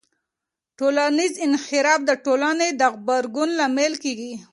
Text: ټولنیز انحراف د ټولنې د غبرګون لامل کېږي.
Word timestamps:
ټولنیز 0.77 1.33
انحراف 1.45 1.99
د 2.09 2.11
ټولنې 2.25 2.69
د 2.79 2.81
غبرګون 2.93 3.49
لامل 3.59 3.93
کېږي. 4.03 4.33